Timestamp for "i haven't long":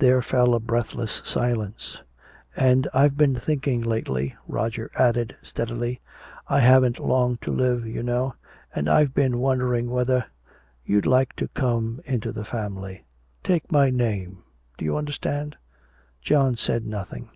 6.46-7.38